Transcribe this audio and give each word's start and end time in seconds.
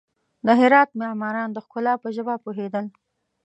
د 0.45 0.47
هرات 0.59 0.89
معماران 1.01 1.49
د 1.53 1.57
ښکلا 1.65 1.93
په 2.03 2.07
ژبه 2.15 2.35
پوهېدل. 2.43 2.85